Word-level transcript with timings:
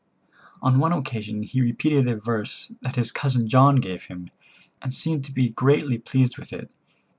On 0.63 0.79
one 0.79 0.91
occasion 0.93 1.43
he 1.43 1.61
repeated 1.61 2.07
a 2.07 2.15
verse 2.15 2.73
that 2.81 2.95
his 2.95 3.11
cousin 3.11 3.47
John 3.47 3.75
gave 3.75 4.05
him, 4.05 4.31
and 4.81 4.91
seemed 4.91 5.23
to 5.25 5.31
be 5.31 5.49
greatly 5.49 5.99
pleased 5.99 6.39
with 6.39 6.51
it. 6.51 6.71